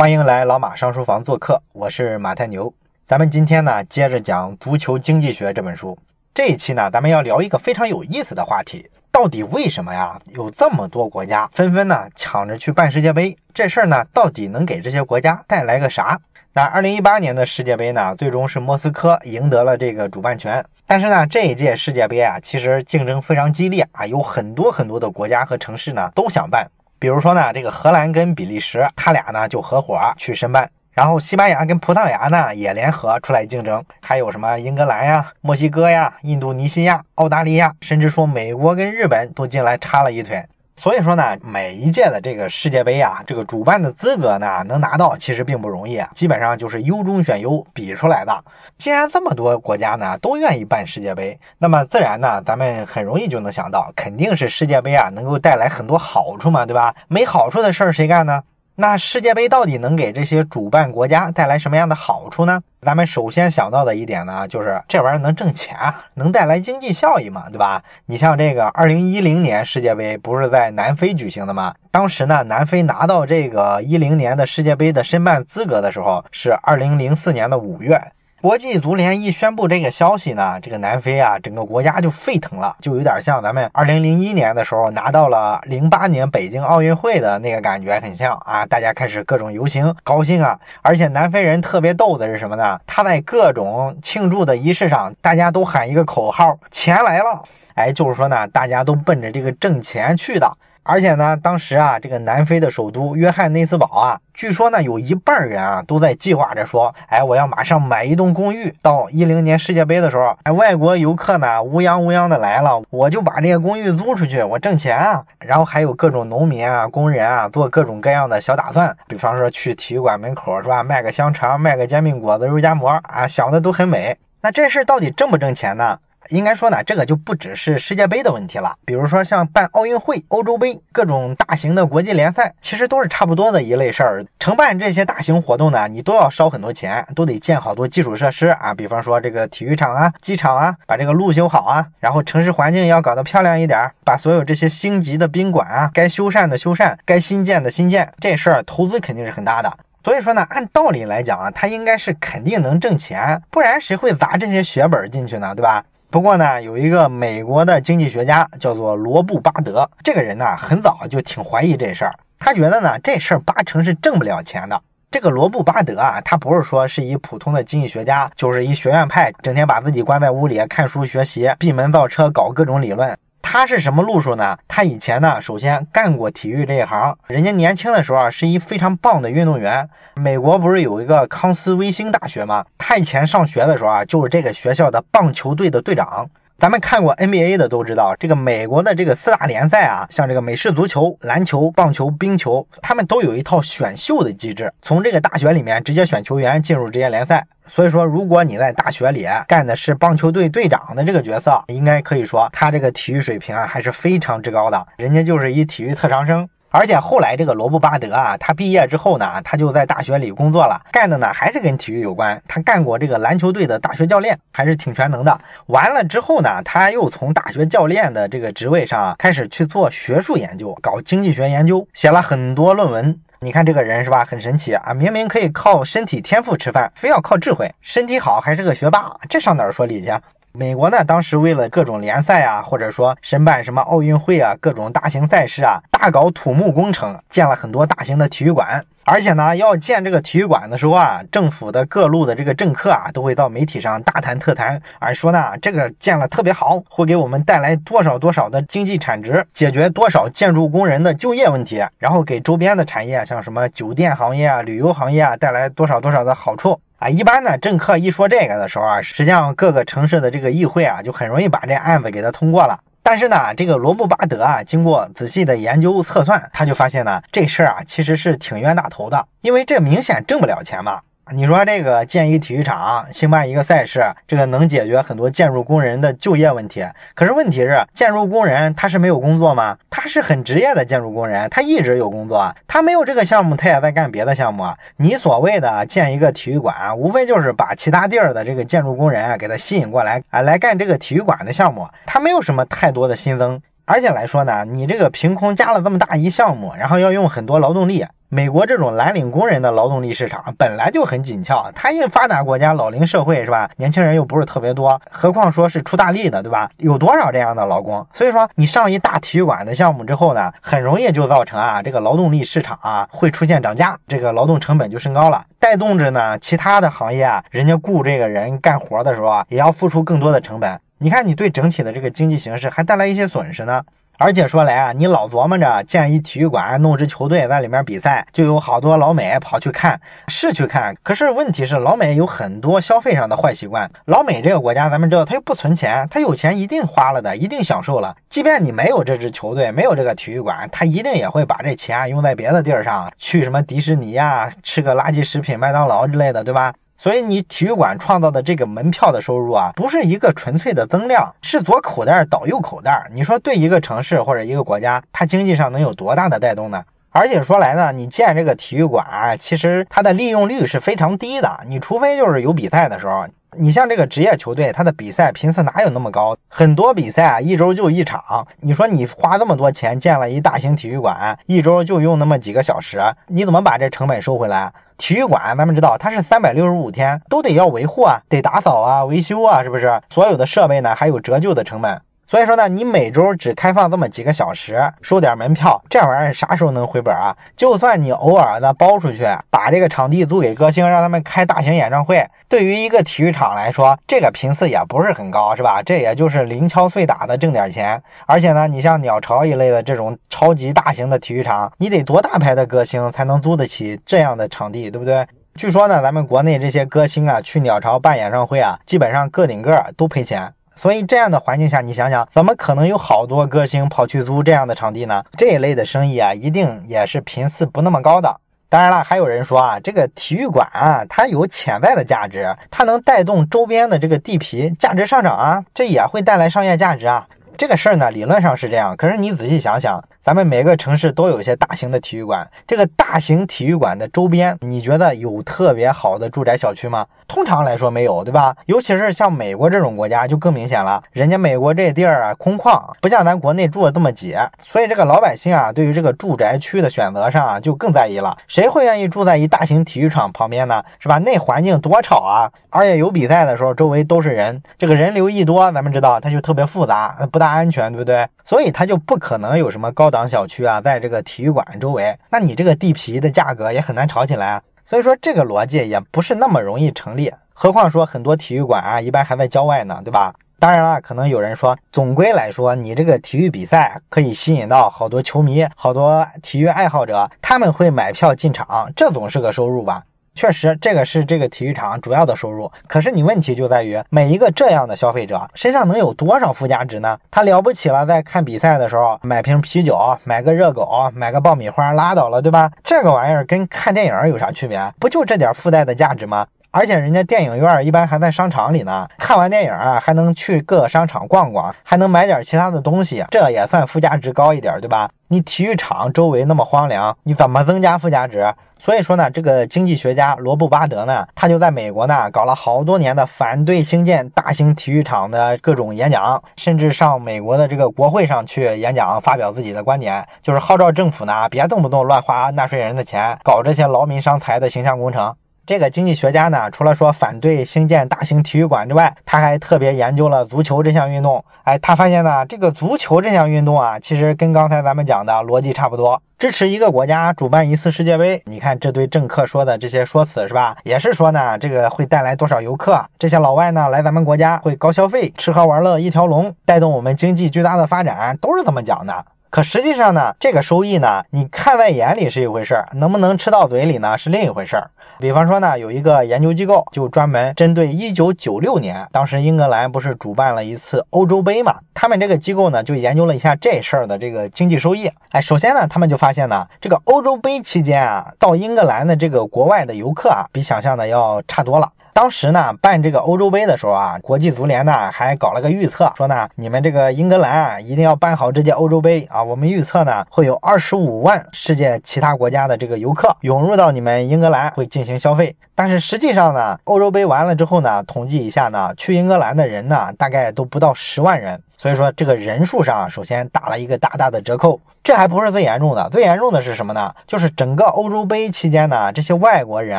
[0.00, 2.72] 欢迎来老马上书房做客，我是马太牛。
[3.06, 5.98] 咱们今天呢，接着讲《足球经济学》这本书。
[6.32, 13.36] 这一期呢，咱们要聊一个非常有意思的话题：到底为什么呀，有这么多国家纷纷呢抢着去办世界杯？
[13.52, 16.18] 这事儿呢，到底能给这些国家带来个啥？
[16.54, 20.64] 那二零一八年的世界杯呢，最终是莫斯科赢得了这个主办权。
[20.86, 26.66] 但是呢，这一届世界杯啊，其实竞争非常激烈啊，有很多很多的国家和城市呢都想办。
[27.00, 40.44] 比如说呢，这个荷兰跟比利时，他俩呢就合伙去申办，然后西班牙跟葡萄牙呢也联合出来竞争，还有什么英格兰呀、墨西哥呀、印度尼西亚、澳大利亚，甚至说美国跟日本都进来插了一腿。
[40.80, 48.42] 所以说呢，每一届的这个世界杯啊，这个主办的资格呢，能拿到其实并不容易啊，基本上就是优中选优比出来的。
[48.78, 56.94] 既然这么多国家呢都愿意办世界杯，那么自然呢，咱们很容易就能想到，肯定是世界杯啊能够带来很多好处嘛，对吧？
[57.08, 58.42] 没好处的事儿谁干呢？
[58.80, 62.62] 那世界杯到底能给这些主办国家带来什么样的好处呢？
[62.80, 65.76] 咱们首先想到的一点呢，就是这玩意儿能挣钱，
[66.14, 67.82] 能带来经济效益嘛，对吧？
[68.06, 71.74] 你像这个二零一零年世界杯不是在南非举行的吗？
[71.90, 78.00] 当时呢，南非拿到这个一零年的世界杯的申办资格的时候是二零零四年的五月。
[78.40, 90.58] 国际足联一宣布这个消息呢，这个南非啊，整个国家就沸腾了，就有点像咱们二零零一年的时候拿到了零八年北京奥运会的那个感觉很像啊，大家开始各种游行，高兴啊！
[90.80, 92.80] 而且南非人特别逗的是什么呢？
[92.86, 97.42] 他在各种庆祝的仪式上，大家都喊一个口号：“钱来了！”
[97.76, 100.50] 哎，就是说呢，大家都奔着这个挣钱去的。
[100.82, 115.22] 而且呢，当时啊，这个南非的首都约翰内斯堡啊，据说呢，有一半人啊都在计划着说，哎，我要马上买一栋公寓，到一零年世界杯的时候，哎，外国游客呢乌泱乌泱的来了，我就把这个公寓租出去，我挣钱啊。
[115.38, 124.16] 然后还有各种农民啊、工人啊，做各种各样的小打算，比方说去体育馆门口是吧，卖个香肠，卖个煎饼果子、肉夹馍啊，想的都很美。
[124.42, 125.98] 那这事儿到底挣不挣钱呢？
[126.28, 128.76] 应该说呢，这个就不只是世界杯的问题了。
[128.84, 134.24] 比如说像办奥运会、欧洲杯各种大型的国际联赛，其实都是差不多的一类事儿。
[134.38, 138.72] 承办这些大型活动呢，你都要烧很多钱，都得建好多基础设施啊。
[138.72, 149.72] 比方说这个体育场啊、机场啊，把这个路修好啊，然后城市环境要搞得漂亮一点，把所有这些星级的宾馆啊，该修缮的修缮，该新建的新建，这事儿投资肯定是很大的。
[150.02, 155.54] 所以说呢，按道理来讲啊，它应该是肯定能挣钱，不然谁会砸这些血本进去呢？
[155.54, 155.84] 对吧？
[156.10, 164.82] 不过呢，有一个美国的经济学家叫做罗布巴德，这个人呢很早就挺怀疑这事儿，他觉得呢这事儿八成是挣不了钱的。
[165.08, 173.16] 这个罗布巴德啊，他不是说是一普通的经济学家，就是一学院派，整天把自己关在屋里看书学习，闭门造车，搞各种理论。
[173.52, 174.56] 他是什么路数呢？
[174.68, 179.88] 他以前呢，首先干过体育这一行，人家年轻的时候啊，是一非常棒的运动员。
[180.14, 182.64] 美国不是有一个康斯威星大学吗？
[182.78, 186.30] 他以前上学的时候啊，就是这个学校的棒球队的队长。
[186.60, 197.46] 咱们看过 NBA 的都知道，这个美国的这个四大联赛啊，像这个美式足球、篮球、棒球、冰球，他们都有一套选秀的机制，从这个大学里面直接选球员进入职业联赛。
[197.66, 206.46] 所以说，如果你在大学里干的是棒球队队长的这个角色，应该可以说他这个体育水平啊还是非常之高的，人家就是一体育特长生。
[206.70, 212.40] 而且后来这个罗布巴德啊，他毕业之后呢，他就在大学里工作了，干的呢还是跟体育有关。
[212.46, 215.40] 他干过这个篮球队的大学教练，还是挺全能的。
[215.66, 223.18] 完了之后呢，他又从大学教练的这个职位上开始去做学术研究，搞经济学研究，写了很多论文。
[223.40, 224.92] 你看这个人是吧，很神奇啊！
[224.92, 227.74] 明明可以靠身体天赋吃饭，非要靠智慧。
[227.80, 230.12] 身体好还是个学霸，这上哪儿说理去？
[230.52, 238.84] 美国呢，当时为了各种联赛啊，或者说申办什么奥运会啊，各种大型赛事啊，大搞土木工程，建了很多大型的体育馆。
[239.04, 256.80] 而且呢，要建这个体育馆的时候啊，政府的各路的这个政客啊，都会到媒体上大谈特谈，啊，说呢这个建了特别好，会给我们带来多少多少的经济产值，解决多少建筑工人的就业问题，然后给周边的产业，像什么酒店行业啊、旅游行业啊，带来多少多少的好处。
[257.00, 262.78] 啊，一般呢，政客一说这个的时候啊，实际上各个城市的这个议会啊，就很容易把这案子给他通过了。
[263.02, 271.00] 但是呢，这个罗布巴德啊，经过仔细的研究测算，他就发现呢，这事儿啊，其实是挺冤大头的，因为这明显挣不了钱嘛。
[271.32, 276.84] 你说这个建一体育场，兴办一个赛事，这个能解决很多建筑工人的就业问题。
[277.14, 279.78] 可是问题是，建筑工人他是没有工作吗？
[279.88, 282.52] 他是很职业的建筑工人，他一直有工作。
[282.66, 284.64] 他没有这个项目，他也在干别的项目。
[284.96, 291.86] 你所谓的建一个体育馆，无非就是把其他地儿的这个建筑工人啊给他吸引过来啊，来干这个体育馆的项目。
[292.06, 293.60] 他没有什么太多的新增。
[293.90, 298.06] 而且来说呢，你这个凭空加了这么大一项目，然后要用很多劳动力。
[298.28, 303.68] 美国这种蓝领工人的劳动力市场本来就很紧俏，它一发达国家，老龄社会是吧？
[303.78, 306.70] 年轻人又不是特别多，何况说是出大力的，对吧？
[306.76, 308.06] 有多少这样的劳工？
[308.12, 320.78] 所以说你上一大体育馆的项目之后呢，很容易就造成啊，这个劳动力市场啊会出现涨价，这个劳动成本就升高了，带动着呢其他的行业啊，人家雇这个人干活的时候啊，也要付出更多的成本。
[321.02, 323.82] 你看你对整体的这个经济形势还带来一些损失呢。
[324.18, 329.98] 而且说来啊，你老琢磨着建一体育馆，弄支球队在里面比赛，就有好多老美跑去看，
[330.28, 330.94] 是去看。
[331.02, 333.90] 可是问题是，老美有很多消费上的坏习惯。
[334.04, 338.14] 老美这个国家，咱们知道，他又不存钱，他有钱一定花了的，一定享受了。
[338.28, 346.74] 即便你没有这支球队，没有这个体育馆，他一定也会把这钱用在别的地儿上，去什么迪士尼呀，吃个垃圾食品、麦当劳之类的，对吧？
[347.02, 353.10] 所以你体育馆创造的这个门票的收入啊，不是一个纯粹的增量，是左口袋倒右口袋。
[353.14, 356.84] 你说对一个城市或者一个国家，它经济上能有多大的带动呢？
[357.08, 361.60] 而且说来呢，你建这个体育馆，其实它的利用率是非常低的。
[361.66, 363.24] 你除非就是有比赛的时候，
[363.58, 366.36] 你像这个职业球队，他的比赛频次哪有那么高？
[366.48, 368.46] 很多比赛啊，一周就一场。
[368.60, 374.72] 你说你花这么多钱建了一大型体育馆，一周就用那么几个小时，你怎么把这成本收回来？
[374.96, 380.00] 体育馆，咱们知道它是三百六十五天都得要维护啊，得打扫啊，维修啊，是不是？
[380.10, 382.00] 所有的设备呢，还有折旧的成本。
[382.30, 387.36] 所以说呢，你每周只开放这么几个小时，收点门票，这玩意儿啥时候能回本啊？
[387.56, 395.82] 就算你偶尔的包出去，把这个场地租给歌星，让他们开大型演唱会，对于一个体育场来说，这个频次也不是很高，是吧？
[395.82, 398.00] 这也就是零敲碎打的挣点钱。
[398.26, 405.26] 而且呢，你像鸟巢一类的这种超级大型的体育场，你得多大牌的歌星才能租得起这样的场地，对不对？
[405.56, 410.54] 据说呢，咱们国内这些歌星啊，去鸟巢办演唱会啊，基本上个顶个都赔钱。
[410.80, 415.22] 所以这样的环境下，你想想，怎么可能有好多歌星跑去租这样的场地呢？
[415.36, 418.34] 这一类的生意啊，一定也是频次不那么高的。
[418.70, 427.26] 当然了，还有人说啊，这个体育馆啊，它有潜在的价值，它能带动周边的这个地皮价值上涨啊，这也会带来商业价值啊。
[427.58, 437.04] 这个事儿呢，理论上是这样，可是你仔细想想，咱们每个城市都有一些大型的体育馆，这个大型体育馆的周边，你觉得有特别好的住宅小区吗？
[437.26, 438.54] 通常来说没有，对吧？
[438.66, 448.38] 尤其是像美国这种国家就更明显了，人家美国这地儿啊空旷，不像咱国内住的这么挤，所以这个老百姓啊对于这个住宅区的选择上啊就更在意了。
[448.46, 450.80] 谁会愿意住在一大型体育场旁边呢？
[451.00, 451.18] 是吧？
[451.18, 452.48] 那环境多吵啊！
[452.70, 458.28] 而且有比赛的时候，周围都是人，这个人流一多，咱们知道它就特别复杂，不大安全，对不对？
[458.44, 464.62] 所以它就不可能有什么高档小区啊在这个体育馆周围，那你这个地皮的价格也很难炒起来啊。
[464.84, 470.34] 所以说这个逻辑也不是那么容易成立，何况说很多体育馆啊，一般还在郊外呢，对吧？
[470.58, 480.02] 当然了，可能有人说，总归来说，你这个体育比赛可以吸引到好多球迷、好多体育爱好者，他们会买票进场，这总是个收入吧？
[480.34, 482.70] 确实，这个是这个体育场主要的收入。
[482.86, 487.18] 可是你问题就在于，每一个这样的消费者身上能有多少附加值呢？
[487.30, 492.70] 他了不起了，在看比赛的时候买瓶啤酒，买个热狗，买个爆米花，拉倒了，对吧？
[492.82, 494.80] 这个玩意儿跟看电影有啥区别？
[494.98, 496.46] 不就这点附带的价值吗？
[496.72, 505.10] 而且人家电影院一般还在商场里呢，看完电影啊，还能去各个商场逛逛，还能买点其他的东西，这也算附加值高一点，对吧？
[505.28, 508.52] 你体育场周围那么荒凉，你怎么增加附加值？
[508.78, 525.34] 所以说呢，这个经济学家罗布巴德呢，他就在美国呢搞了好多年的反对兴建大型体育场的各种演讲，甚至上美国的这个国会上去演讲，发表自己的观点，就是号召政府呢别动不动乱花纳税人的钱，搞这些劳民伤财的形象工程。
[525.66, 531.44] 这个经济学家呢，除了说反对兴建大型体育馆之外，他还特别研究了足球这项运动。
[531.62, 536.20] 哎，他发现呢，这个足球这项运动啊，其实跟刚才咱们讲的逻辑差不多。
[536.38, 540.76] 支持一个国家主办一次世界杯，你看这对政客说的这些说辞是吧？
[540.84, 543.04] 也是说呢，这个会带来多少游客？
[543.18, 549.24] 这些老外呢来咱们国家会高消费，吃喝玩乐一条龙，带动我们经济巨大的发展，都是这么讲的。
[549.50, 554.88] 可实际上呢，这个收益呢，你看在眼里是一回事儿，能不能吃到嘴里呢，是另一回事儿。
[555.18, 565.10] 比方说呢，有一个研究机构就专门针对1996年，当时英格兰不是主办了一次欧洲杯嘛，他们这个机构呢就研究了一下这事儿的这个经济收益。
[565.30, 571.90] 哎，首先呢，他们就发现呢，这个欧洲杯期间啊，到英格兰的这个国外的游客啊，比想象的要差多了。
[572.12, 579.42] 当时呢，办这个欧洲杯的时候啊，国际足联呢还搞了个预测，说呢，你们这个英格兰啊，一定要办好这届欧洲杯啊。
[579.42, 585.54] 我们预测呢，会有二十五万世界其他国家的这个游客涌入到你们英格兰，会进行消费。
[585.74, 591.62] 但是实际上呢，欧洲杯完了之后呢，统计一下呢，去英格兰的人呢，大概都不到十万人。
[591.80, 594.78] 所以说这个人数上首先打了一个大大的折扣。
[595.02, 597.14] 这还不是最严重的，最严重的是什么呢？
[597.26, 599.98] 就是整个欧洲杯期间呢，这些外国人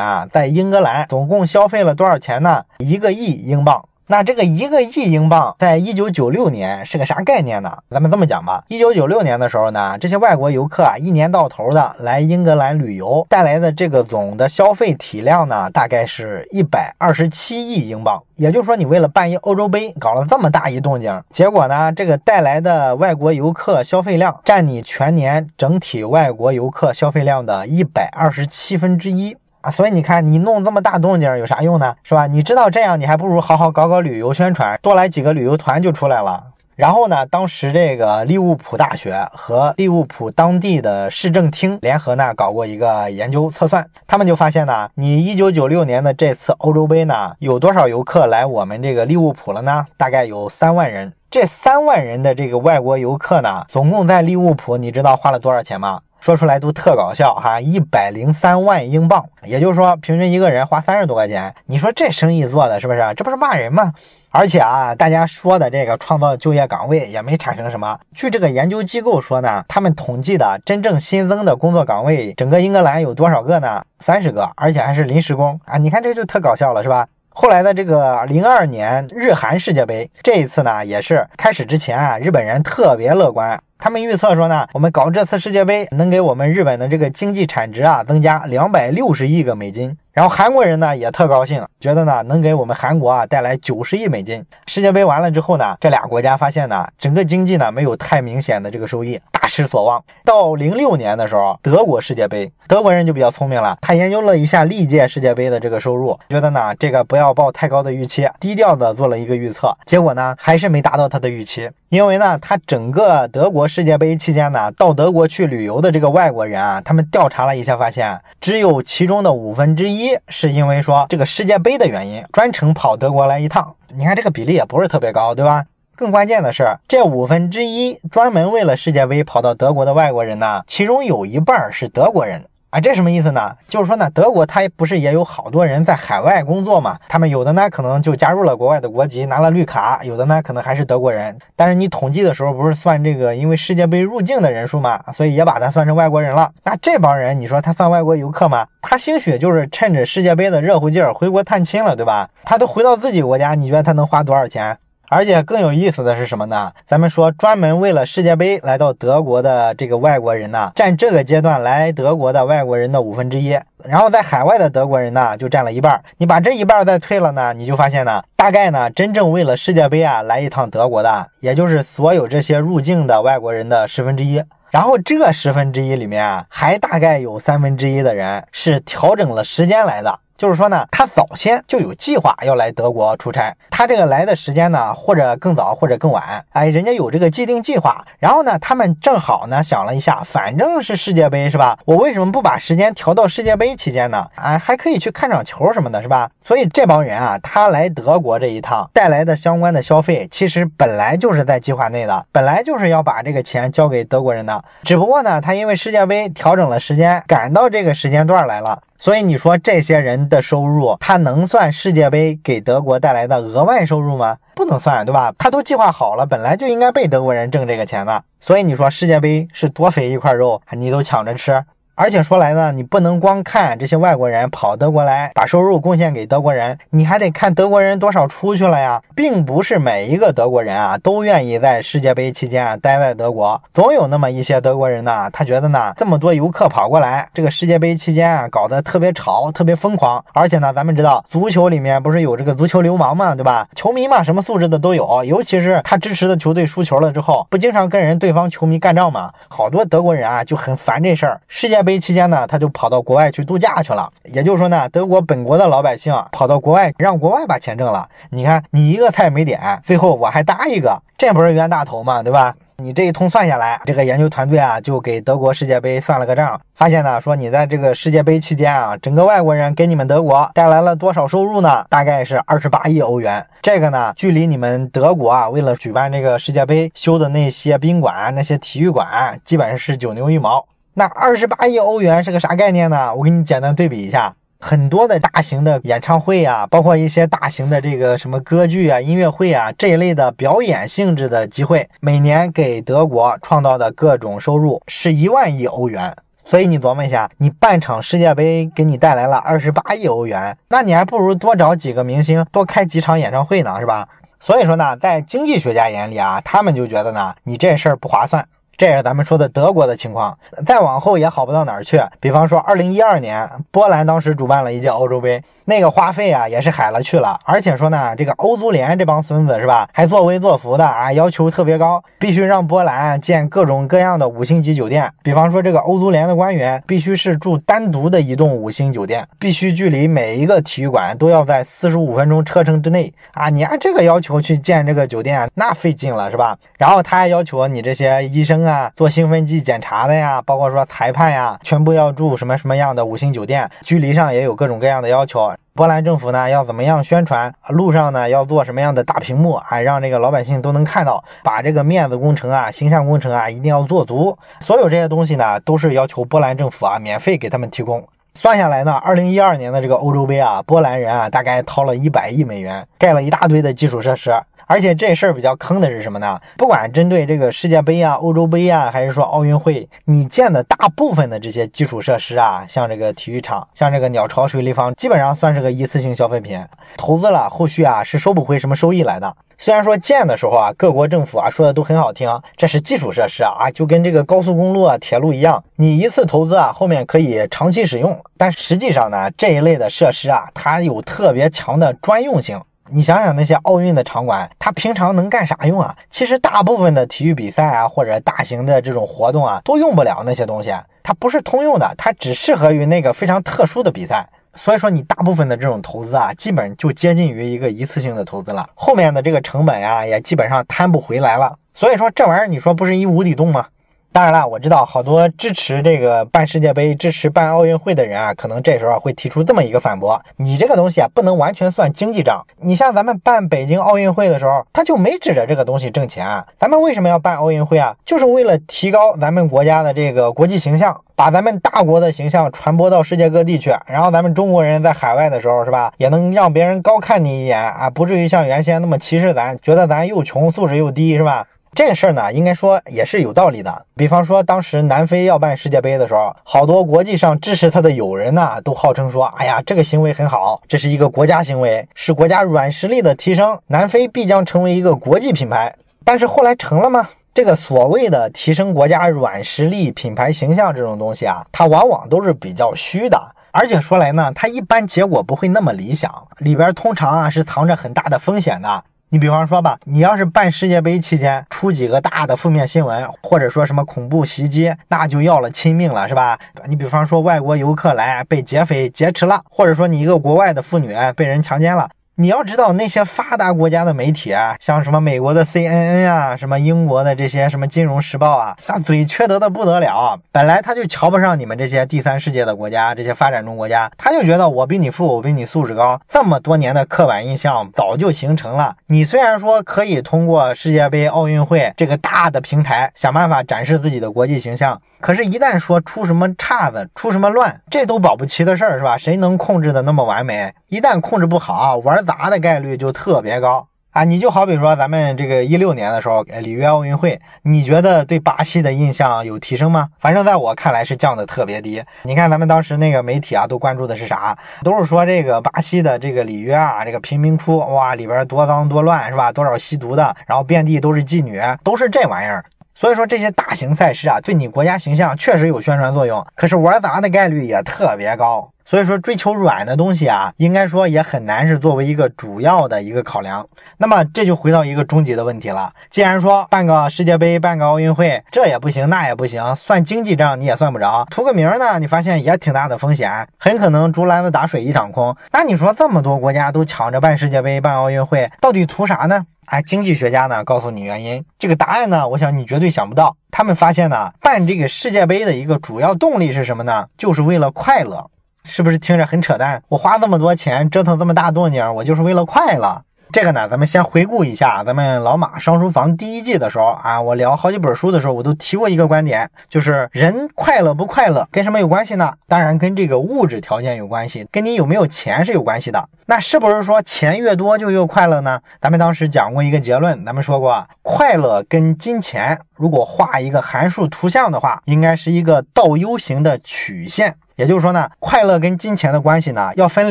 [0.00, 2.64] 啊，在英格兰总共消费了多少钱呢？
[2.78, 3.84] 一个亿英镑。
[4.08, 7.78] 那这个一个亿英镑，在一九九六年是个啥概念呢？
[7.88, 18.22] 咱们这么讲吧，一九九六年的时候呢，这些外国游客啊，一年到头的来英格兰旅游，带来的这个总的消费体量呢，大概是一百二十七亿英镑。
[18.34, 29.36] 也就是说，你为了办一欧洲杯，搞了这么大一动静，结果呢，这个带来的外国游客消费量占你全年整体外国游客消费量的一百二十七分之一。
[29.62, 31.94] 啊，所以你看，你弄这么大动静有啥用呢？
[32.02, 32.26] 是吧？
[32.26, 36.44] 你知道这样，你还不如好好搞搞旅游宣传，多来几个旅游团就出来了。
[36.74, 49.86] 然后呢，当时这个利物浦大学和利物浦当地的市政厅联合呢，搞过一个研究测算，他们就发现呢，你一九九六年的这次欧洲杯呢，有多少游客来我们这个利物浦了呢？
[49.96, 51.12] 大概有三万人。
[51.30, 56.00] 这三万人的这个外国游客呢，总共在利物浦，你知道花了多少钱吗？
[56.22, 61.52] 说出来都特搞笑哈，一百零三万英镑，也就是说平均一个人花三十多块钱。
[61.66, 63.00] 你说这生意做的是不是？
[63.16, 63.92] 这不是骂人吗？
[64.30, 67.98] 而且啊，大家说的这个创造就业岗位也没产生什么。
[68.14, 73.82] 据这个研究机构说呢，他们统计的真正新增的工作岗位，整个英格兰有多少个呢？
[73.98, 75.76] 三十个，而且还是临时工啊！
[75.76, 77.04] 你看这就特搞笑了，是吧？
[77.30, 83.60] 后来的这个零二年日韩世界杯，这一次呢也是开始之前啊，日本人特别乐观。
[83.82, 89.98] 他们预测说呢，我们搞这次世界杯能给我们日本的这个经济产值啊增加两百六十亿个美金。
[90.12, 94.44] 然后韩国人呢也特高兴，觉得呢能给我们韩国啊带来九十亿美金。
[94.68, 100.00] 世界杯完了之后呢，这俩国家发现呢，整个经济呢没有太明显的这个收益，大失所望。
[100.24, 111.68] 到零六年的时候，德国世界杯，德国人就比较聪明了，他研究了一下历届世界杯的这个收入，觉得呢这个不要抱太高的预期，低调的做了一个预测，结果呢还是没达到他的预期。
[111.92, 123.74] 因为呢，他整个德国世界杯期间呢，到德国去旅游的这个外国人啊，他们调查了一下，发现只有其中的五分之一是因为说这个世界杯的原因专程跑德国来一趟。
[123.94, 125.66] 你看这个比例也不是特别高，对吧？
[125.94, 132.42] 更关键的是，这五分之一专门为了世界杯跑到德国的外国人呢，其中有一半是德国人。
[132.72, 133.54] 啊，这什么意思呢？
[133.68, 136.98] 就是说呢，德国它不是也有好多人在海外工作嘛？
[137.06, 141.38] 他们有的呢可能就加入了国外的国籍，拿了绿卡；有的呢可能还是德国人。
[141.54, 145.02] 但是你统计的时候不是算这个因为世界杯入境的人数嘛？
[145.12, 146.50] 所以也把它算成外国人了。
[146.64, 148.66] 那这帮人，你说他算外国游客吗？
[148.80, 152.30] 他兴许就是趁着世界杯的热乎劲儿回国探亲了，对吧？
[152.42, 154.78] 他都回到自己国家，你觉得他能花多少钱？
[155.12, 156.72] 而且更有意思的是什么呢？
[156.86, 163.50] 咱们说专门为了世界杯来到德国的这个外国人呢，占这个阶段来德国的外国人的五分之一，
[163.84, 166.02] 然后在海外的德国人呢就占了一半。
[166.16, 174.42] 你把这一半再退了呢，你就发现呢，大概呢真正为了世界杯啊来一趟德国的，也就是所有这些入境的外国人的十分之一。
[174.70, 180.18] 然后这十分之一里面啊，还大概有三分之一的人是调整了时间来的。
[180.42, 188.04] 就是说呢，他早先就有计划要来德国出差，他这个来的时间呢，或者更早，或者更晚，哎，人家有这个既定计划。
[188.18, 191.78] 然后呢，他们正好呢想了一下，反正是世界杯是吧？
[191.84, 194.26] 我为什么不把时间调到世界杯期间呢？
[194.34, 196.28] 哎，还可以去看场球什么的，是吧？
[196.42, 204.64] 所以这帮人啊，他来德国这一趟带来的相关的消费，其实本来就是在计划内的，本来就是要把这个钱交给德国人的。
[204.82, 208.82] 只不过呢，他因为世界杯调整了时间，赶到这个时间段来了。
[209.02, 214.36] 所以你说这些人的收入，他能算世界杯给德国带来的额外收入吗？
[214.54, 215.34] 不能算，对吧？
[215.36, 218.22] 他都计划好了，本来就应该被德国人挣这个钱的。
[218.38, 221.64] 所以你说世界杯是多肥一块肉，你都抢着吃。
[221.94, 229.02] 而且说来呢，你不能光看这些外国人跑德国来把收入贡献给德国人，你还得看德国人多少出去了呀。
[229.14, 240.24] 并不是每一个德国人啊都愿意在世界杯期间啊待在德国，总有那么一些德国人呢，他觉得呢这么多游客跑过来，这个世界杯期间啊搞得特别吵，特别疯狂。
[240.32, 243.68] 而且呢，咱们知道足球里面不是有这个足球流氓嘛，对吧？
[243.74, 249.30] 球迷嘛，什么素质的都有，尤其是他支持的球队输球了之后，不经常跟人对方球迷干仗嘛？
[249.48, 251.40] 好多德国人啊就很烦这事儿。
[251.48, 254.10] 世界杯期间呢，他就跑到国外去度假去了。
[254.24, 258.08] 也就是说呢，德国本国的老百姓跑到国外，让国外把钱挣了。
[258.30, 262.22] 你看，你一个菜没点，最后我还搭一个，这不是冤大头吗？
[262.22, 262.54] 对吧？
[262.76, 271.84] 你这一通算下来，这个研究团队啊，就给德国世界杯算了个账，发现呢，说你在这个世界杯期间啊，整个外国人给你们德国带来了多少收入呢？
[271.88, 273.46] 大概是二十八亿欧元。
[273.60, 280.64] 这个呢，距离你们德国啊，为了举办这个世界杯修的那些宾馆、那些体育馆，基本上是九牛一毛。
[280.94, 283.14] 那二十八亿欧元是个啥概念呢？
[283.14, 296.14] 我给你简单对比一下，很多的大型的演唱会啊，包括一些大型的这个什么歌剧啊、音乐会啊这一类的表演性质的机会，每年给德国创造的各种收入是一万亿欧元。
[296.44, 304.06] 所以你琢磨一下，你办场世界杯给你带来了二十八亿欧元，那你还不如多找几个明星，多开几场演唱会呢，是吧？
[304.40, 308.46] 所以说呢，在经济学家眼里啊，他们就觉得呢，你这事儿不划算。
[308.76, 310.36] 这也是咱们说的德国的情况，
[310.66, 312.00] 再往后也好不到哪儿去。
[312.20, 315.42] 比方说，二零一二年，波兰当时主办了一届欧洲杯。
[315.64, 317.38] 那个花费啊，也是海了去了。
[317.44, 325.08] 而且说呢，这个欧足联这帮孙子是吧，还作威作福的啊，要求特别高，必须让波兰建各种各样的五星级酒店。
[325.22, 333.48] 比方说，这个欧足联的官员必须是住单独的一栋五星酒店，必须距离每一个体育馆都要在四十五分钟车程之内啊。
[333.48, 336.58] 你按这个要求去建这个酒店，那费劲了是吧？
[336.76, 345.52] 然后他还要求你这些医生啊，做兴奋剂检查的呀，包括说裁判呀，全部要住什么什么样的五星酒店，距离上也有各种各样的要求。
[345.74, 347.54] 波兰政府呢要怎么样宣传？
[347.68, 351.24] 路上呢要做什么样的大屏幕啊，让这个老百姓都能看到？
[351.42, 354.36] 把这个面子工程啊、形象工程啊一定要做足。
[354.60, 358.06] 所有这些东西呢，都是要求波兰政府啊免费给他们提供。
[358.34, 364.32] 算下来呢，二零一二年的这个欧洲杯啊，波兰人啊大概掏了一百亿美元，盖了一大堆的基础设施。
[364.66, 366.40] 而且这事儿比较坑的是什么呢？
[366.56, 376.58] 不管针对这个世界杯啊、欧洲杯啊，还是说奥运会，你建的大部分的这些基础设施啊，像这个体育场，像这个鸟巢水立方，基本上算是个一次性消费品，
[376.96, 379.36] 投资了后续啊是收不回什么收益来的。
[379.64, 388.20] 虽然说建的时候啊，各国政府啊说的都很好听，这是基础设施啊，就跟这个高速公路啊、铁路一样，你一次投资啊，后面可以长期使用。
[388.36, 392.60] 但实际上呢，这一类的设施啊，它有特别强的专用性。
[392.90, 395.94] 你想想那些奥运的场馆，它平常能干啥用啊？
[396.10, 400.74] 其实大部分的体育比赛啊，或者大型的这种活动啊，都用不了那些东西。
[401.04, 404.28] 它不是通用的，它只适合于那个非常特殊的比赛。
[404.54, 411.56] 所以说，你大部分的这种投资啊，基本就接近于一个一次性的投资了，后面的这个成本呀，也基本上摊不回来了。
[411.74, 413.66] 所以说，这玩意儿你说不是一无底洞吗？
[414.12, 422.44] 当然了，我知道好多支持这个办世界杯、支持办奥运会的人啊，可能这时候会提出这么一个反驳：你这个东西啊，不能完全算经济账。
[422.58, 426.26] 你像咱们办北京奥运会的时候，他就没指着这个东西挣钱。
[426.58, 427.96] 咱们为什么要办奥运会啊？
[428.04, 433.70] 就是为了提高咱们国家的这个国际形象，把咱们大国的形象传播到世界各地去。
[433.86, 441.46] 然后咱们中国人在海外的时候，是吧，也能让别人高看你一眼啊，不至于像原先那么歧视咱，觉得咱又穷、素质又低，是吧？
[441.74, 443.86] 这事儿呢，应该说也是有道理的。
[443.96, 457.08] 比方说，当时南非要办世界杯的时候，好多国际上支持他的友人呢，都号称说：“哎呀，这个行为很好，这是一个国家行为，是国家软实力的提升，南非必将成为一个国际品牌。”但是后来成了吗？
[457.32, 463.18] 这个所谓的提升国家软实力、品牌形象这种东西啊，它往往都是比较虚的，
[463.50, 468.84] 而且说来呢，它一般结果不会那么理想，里边通常啊是藏着很大的风险的。
[469.12, 476.38] 你比方说吧，你要是办世界杯期间出几个大的负面新闻，或者说什么恐怖袭击，那就要了亲命了，是吧？
[476.66, 481.90] 你比方说外国游客来被劫匪劫持了，或者说你一个国外的妇女被人强奸了。
[482.22, 490.16] 你要知道那些发达国家的媒体啊，像什么美国的 CNN 啊，什么英国的这些什么金融时报啊，那嘴缺德的不得了。
[490.30, 496.00] 本来他就瞧不上你们这些第三世界的国家，这些发展中国家，他就觉得我比你富，我比你素质高。
[496.06, 498.76] 这么多年的刻板印象早就形成了。
[498.86, 508.96] 你虽然说可以通过世界杯、奥运会这个大的平台想办法展示自己的国际形象，可是，一旦说出什么岔子、出什么乱，这都保不齐的事儿，是吧？
[508.96, 510.54] 谁能控制的那么完美？
[510.68, 514.04] 一旦控制不好，玩砸砸的概率就特别高啊！
[514.04, 519.88] 你就好比说咱们这个一六年的时候，里约奥运会，你觉得对巴西的印象有提升吗？
[519.98, 521.82] 反正在我看来是降的特别低。
[522.02, 524.36] 你看咱们当时那个媒体啊，都关注的是啥？
[524.62, 529.32] 都是说这个巴西的这个里约啊，这个贫民窟，哇，里边多脏多乱，是吧？
[529.32, 532.44] 多少吸毒的，然后遍地都是妓女，都是这玩意儿。
[532.74, 538.50] 所以说这些大型赛事啊，对你国家形象确实有宣传作用，可是玩砸的概率也特别高。
[538.64, 543.46] 所以说，追求软的东西啊，应该说也很难是作为一个主要的一个考量。
[543.76, 555.14] 那么这就回到一个终极的问题了：既然说办个世界杯、办个奥运会，这也不行，那也不行，算经济账你也算不着，图个名呢，你发现也挺大的风险，很可能竹篮子打水一场空。
[555.32, 559.26] 那你说这么多国家都抢着办世界杯、办奥运会，到底图啥呢？
[559.46, 563.16] 哎，经济学家呢告诉你原因，这个答案呢，我想你绝对想不到。
[563.30, 566.86] 他们发现呢，办这个世界杯的一个主要动力是什么呢？
[566.96, 568.08] 就是为了快乐。
[568.44, 569.62] 是不是听着很扯淡？
[569.68, 572.82] 我花这么多钱折腾这么大动静，我就是为了快乐。
[573.12, 582.14] 这个呢，咱们先回顾一下咱们老马上书房第一季的时候啊，我聊好几本书的时候，我都提过一个观点，就是人快乐不快乐跟什么有关系呢？
[582.26, 585.86] 当然跟这个物质条件有关系，跟你有没有钱是有关系的。
[586.06, 588.40] 那是不是说钱越多就越快乐呢？
[588.62, 597.14] 咱们当时讲过一个结论，咱们说过，快乐跟金钱如果画一个函数图像的话，应该是一个倒 U 型的曲线。
[597.42, 599.90] 也就是说呢，快乐跟金钱的关系呢，要分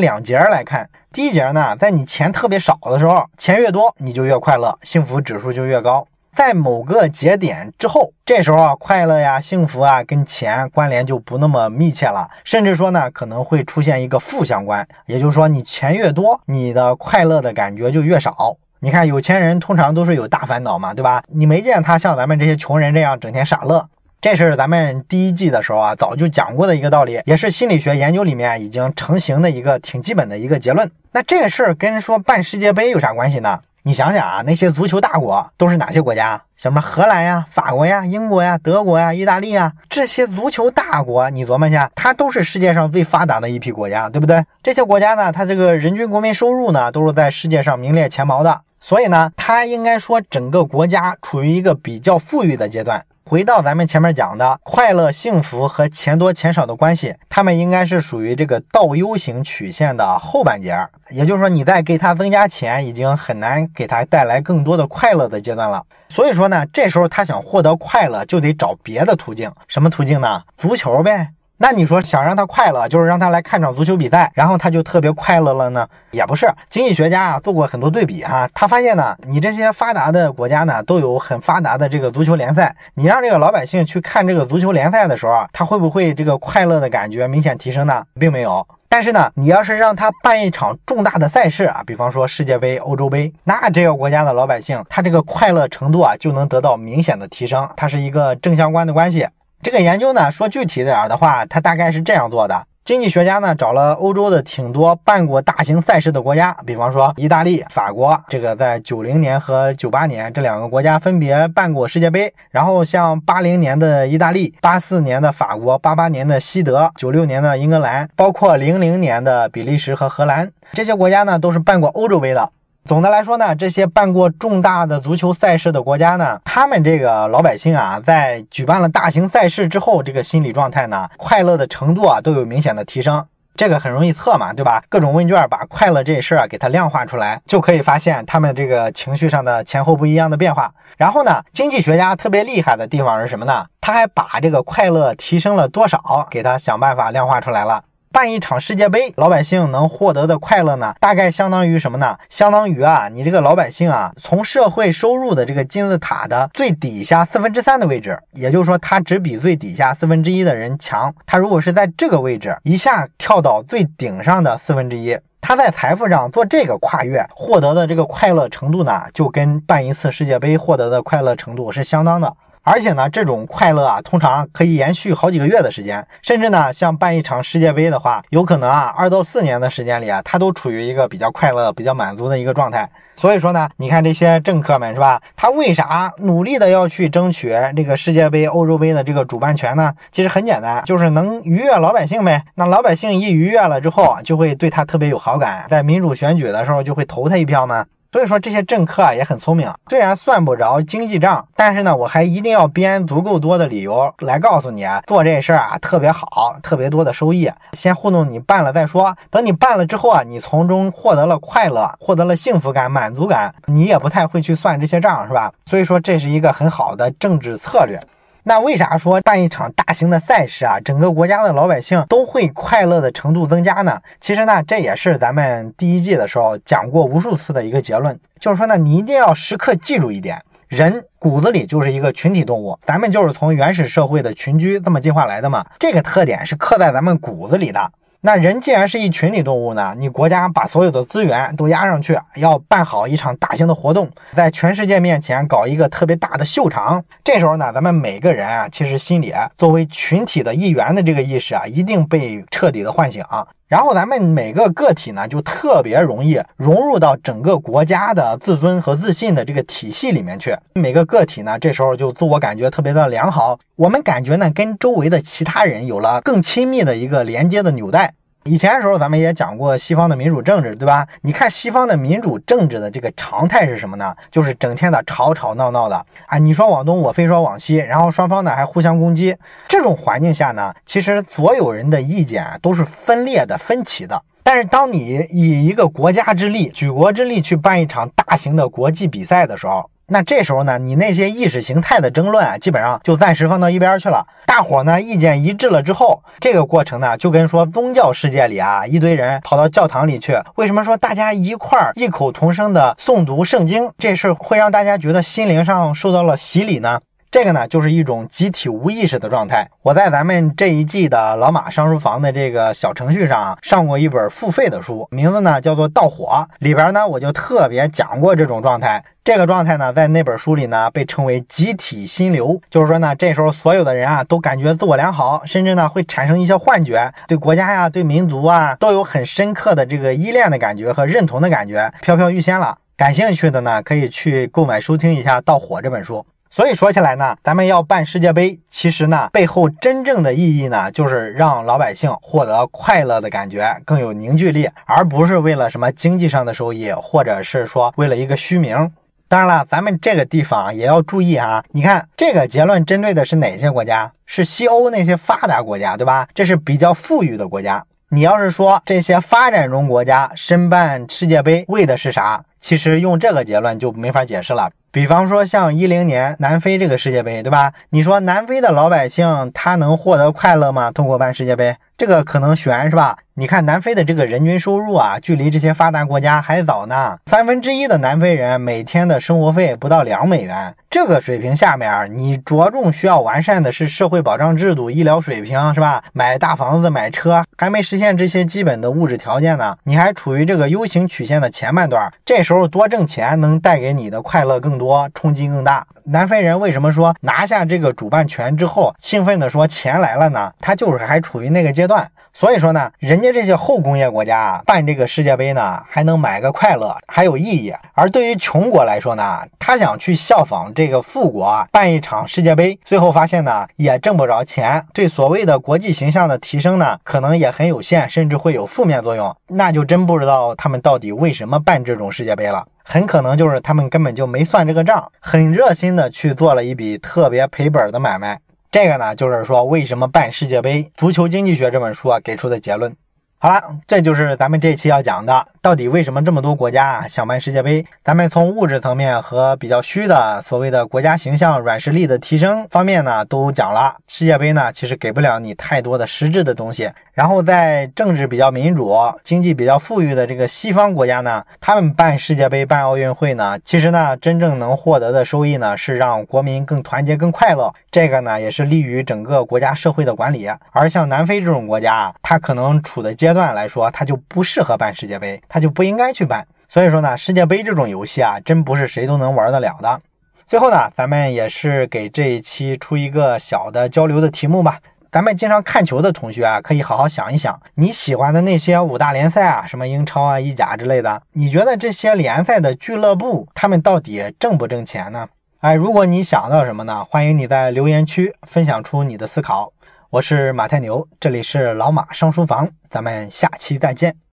[0.00, 0.88] 两节来看。
[1.12, 6.06] 第一节呢，在你钱特别少的时候，钱越多你就越快乐，幸福指数就越高。
[6.34, 14.88] 在某个节点之后，这时候啊，快乐呀、幸福啊，跟钱关联就不那么密切了，甚至说呢，可能会出现一个负相关。
[15.04, 18.56] 也就是说，你钱越多，你的快乐的感觉就越少。
[18.80, 21.22] 你看，有钱人通常都是有大烦恼嘛，对吧？
[21.28, 23.86] 你没见他像咱们这些穷人这样整天傻乐。
[24.22, 30.88] 这是咱们第一季的时候啊，早就讲过的一个道理，也是心理学研究里面已经成型的一个挺基本的一个结论。
[31.10, 33.58] 那这个事儿跟说办世界杯有啥关系呢？
[33.82, 36.40] 你想想啊，那些足球大国都是哪些国家？
[36.56, 44.44] 什么荷兰呀、法国呀、英国呀、德国呀、意大利呀，这些足球大国，你琢磨一下，它都是世界上最发达的一批国家，对不对？
[44.62, 53.00] 这些国家呢，它这个人均国民收入呢，都是在世界上名列前茅的，所以呢，它应该说整个国家处于一个比较富裕的阶段。
[53.24, 60.90] 回到咱们前面讲的快乐、幸福和钱多钱少的关系，他们应该是属于这个倒 U 型曲线的后半截儿。
[61.10, 65.84] 也就是说，你再给他增加钱，已经很难给他带来更多的快乐的阶段了。
[66.08, 69.52] 所以说呢，这时候他想获得快乐，就得找别的途径。
[69.68, 70.42] 什么途径呢？
[70.58, 71.28] 足球呗。
[71.62, 75.86] 那你说想让他快乐，就是让他来看场足球比赛，然后他就特别快乐了呢？
[76.10, 76.52] 也不是。
[76.68, 88.02] 经济学家啊做过很多对比哈，他发现呢，你这些发达的国家呢都有很发达的这个足球联赛，你让这个老百姓去看这个足球联赛的时候，他会不会这个快乐的感觉明显提升呢？
[88.18, 88.66] 并没有。
[88.88, 99.28] 但是呢，你要是让他办一场重大的赛事啊，比方说世界杯、欧洲杯，那这个国家的老百姓他这个快乐程度啊就能得到明显的提升，它是一个正相关的关系。
[99.62, 112.34] 这个研究呢，说具体点的话，它大概是这样做的：经济学家呢找了欧洲的挺多办过大型赛事的国家，比方说意大利、法国，这个在九零年和九八年这两个国家分别办过世界杯。
[112.50, 122.50] 然后像八零年的意大利、八四年的法国、八八年的西德、九六年的英格兰，包括零零年的比利时和荷兰，这些国家呢都是办过欧洲杯的。
[122.84, 133.24] 总的来说呢，这些办过重大的足球赛事的国家呢，他们这个老百姓啊，在举办了大型赛事之后，这个心理状态呢，快乐的程度啊，都有明显的提升。
[133.54, 134.82] 这个很容易测嘛，对吧？
[134.88, 140.72] 各种问卷把快乐这事儿啊给它量化出来，就可以发现他们这个情绪上的前后不一样的变化。
[140.96, 143.64] 然后呢，经济学家特别厉害的地方是什么呢？
[143.80, 147.84] 他还把这个快乐提升了多少，给他想办法量化出来了。
[148.12, 150.94] 办一场世界杯，老百姓能获得的快乐呢？
[151.00, 152.18] 大概相当于什么呢？
[152.28, 161.12] 相当于啊，你这个老百姓啊，从社会收入的这个金字塔的最底下四分之三的位置，也就是说，他只比最底下四分之一的人强。
[161.24, 172.34] 他如果是在这个位置一下跳到最顶上的四分之一，他在财富上做这个跨越，获得的这个快乐程度呢，就跟办一次世界杯获得的快乐程度是相当的。
[172.64, 182.88] 而且呢，这种快乐啊，通常可以延续好几个月的时间，甚至呢，像办一场世界杯的话，有可能啊，二到四年的时间里啊，他都处于一个比较快乐、比较满足的一个状态。
[183.16, 185.20] 所以说呢，你看这些政客们是吧？
[185.34, 189.92] 他为啥努力的要去争取这个世界杯、欧洲杯的这个主办权呢？
[190.12, 192.44] 其实很简单，就是能愉悦老百姓呗。
[192.54, 197.84] 那老百姓一愉悦了之后啊，就会对他特别有好感，在民主选举的时候就会投他一票嘛。
[198.12, 209.16] 所以说这些政客啊也很聪明，虽然算不着经济账，但是呢，我还一定要编足够多的理由来告诉你，做这事儿啊特别好，特别多的收益，先糊弄你办了再说。
[209.30, 215.50] 等你办了之后啊，你从中获得了快乐，获得了幸福感、满足感，你也不太会去算这些账，是吧？
[215.64, 217.98] 所以说这是一个很好的政治策略。
[218.44, 224.00] 那为啥说办一场大型的赛事啊，整个国家的老百姓都会快乐的程度增加呢？
[224.20, 237.92] 其实呢，这也是咱们第一季的时候讲过无数次的一个结论，就是说呢，你一定要时刻记住一点，人骨子里就是一个群体动物，咱们就是从原始社会的群居这么进化来的嘛，这个特点是刻在咱们骨子里的。
[238.24, 247.04] 那人既然是一群体动物呢，你国家把所有的资源都压上去，要办好一场大型的活动，在全世界面前搞一个特别大的秀场。
[247.24, 253.24] 这时候呢，咱们每个人啊，其实心里作为群体的一员的这个意识啊，一定被彻底的唤醒。
[253.72, 260.54] 然后咱们每个个体呢，就特别容易融入到整个国家的自尊和自信的这个体系里面去。
[260.74, 263.58] 每个个体呢，这时候就自我感觉特别的良好。
[263.76, 268.12] 我们感觉呢，跟周围的其他人有了更亲密的一个连接的纽带。
[268.44, 271.06] 以前的时候，咱们也讲过西方的民主政治，对吧？
[271.20, 274.14] 你看西方的民主政治的这个常态是什么呢？
[274.32, 279.36] 就是整天的吵吵闹闹的啊，你说往东，我非说往西，然后双方呢还互相攻击。
[279.68, 284.20] 这种环境下呢，其实所有人的意见都是分裂的、分歧的。
[284.42, 294.26] 但是当你以一个国家之力、举国之力去办一场大型的国际比赛的时候，那这时候呢，你那些意识形态的争论啊，基本上就暂时放到一边去了。
[294.44, 307.00] 大伙呢意见一致了之后，这个过程呢，就跟说宗教世界里啊，一堆人跑到教堂里去，为什么说大家一块儿异口同声的诵读圣经，这事会让大家觉得心灵上受到了洗礼呢？
[307.32, 309.66] 这个呢，就是一种集体无意识的状态。
[309.80, 319.02] 我在咱们这一季的老马上书房的这个小程序上上过一本付费的书，名字呢叫做《盗火》，里边呢我就特别讲过这种状态。
[319.24, 332.76] 这个状态呢，在那本书里呢被称为集体心流，就是说呢，这时候所有的人啊都感觉自我良好，甚至呢会产生一些幻觉，对国家呀、对民族啊都有很深刻的这个依恋的感觉和认同的感觉，飘飘欲仙了。
[332.94, 336.26] 感兴趣的呢，可以去购买收听一下《盗火》这本书。
[336.54, 348.92] 所以说起来呢，咱们要办世界杯，其实呢背后真正的意义呢，就是让老百姓获得快乐的感觉，更有凝聚力，而不是为了什么经济上的收益，或者是说为了一个虚名。
[349.28, 351.64] 当然了，咱们这个地方也要注意啊。
[351.70, 354.12] 你看这个结论针对的是哪些国家？
[354.26, 356.28] 是西欧那些发达国家，对吧？
[356.34, 357.82] 这是比较富裕的国家。
[358.10, 362.44] 你要是说这些发展中国家申办世界杯为的是啥？
[362.60, 364.70] 其实用这个结论就没法解释了。
[364.92, 367.72] 比方说像一零年南非这个世界杯，对吧？
[367.90, 370.90] 你说南非的老百姓他能获得快乐吗？
[370.90, 373.16] 通过办世界杯，这个可能悬是吧？
[373.34, 377.16] 你看南非的这个人均收入啊，距离这些发达国家还早呢。
[377.26, 386.02] 三分之一的南非人每天的生活费不到两美元，这个水平下面，你着重需要完善的是社会保障制度、医疗水平，是吧？
[386.12, 395.86] 买大房子、买车，还没实现这些基本的物质条件呢，你还处于这个 U 型曲线的前半段，这时候多挣钱能带给你的快乐更多，冲击更大。
[396.06, 400.52] 南非人为什么说拿下这个主办权之后兴奋的说钱来了呢？
[400.60, 401.91] 他就是还处于那个阶段。
[402.34, 407.74] 所以说呢，人家这些后工业国家啊，办这个世界杯呢，还能买个快乐，还有意义。
[407.92, 419.36] 而对于穷国来说呢，他想去效仿这个富国办一场世界杯，最后发现呢，也挣不着钱，对所谓的国际形象的提升呢，可能也很有限，甚至会有负面作用。
[419.48, 422.66] 那就真不知道他们到底为什么办这种世界杯了。
[422.84, 428.40] 很可能就是他们根本就没算这个账，很热心的去做了一笔特别赔本的买卖。
[428.72, 430.90] 这个呢，就是说为什么办世界杯？
[430.96, 432.96] 足球经济学这本书啊给出的结论。
[433.42, 437.84] 好了，这就是咱们这期要讲的，到底为什么这么多国家啊想办世界杯？
[438.04, 443.96] 咱们从物质层面和比较虚的所谓的国家形象、软实力的提升方面呢，都讲了。
[444.06, 446.88] 世界杯呢，其实给不了你太多的实质的东西。
[447.14, 457.74] 然后在政治比较民主、经济比较富裕的这个西方国家呢，他们办世界杯、办奥运会呢，其实呢，真正能获得的收益呢，是让国民更团结、更快乐。
[457.90, 460.48] 这个呢，也是利于整个国家社会的管理。
[460.70, 466.46] 而像南非这种国家啊，它可能处的阶阶段来说，它就不适合办世界杯，它就不应该去办。
[466.68, 470.00] 所以说呢，世界杯这种游戏啊，真不是谁都能玩得了的。
[470.46, 474.78] 最后呢，咱们也是给这一期出一个小的交流的题目吧。
[475.10, 485.28] 咱们经常看球的同学啊，可以好好想一想，你喜欢的那些五大联赛啊，什么英超啊、意甲之类的，你觉得这些联赛的俱乐部他们到底挣不挣钱呢？
[485.60, 489.72] 哎，如果你想到什么呢，欢迎你在留言区分享出你的思考。
[490.12, 494.14] 我是马太牛，这里是老马上书房，咱们下期再见。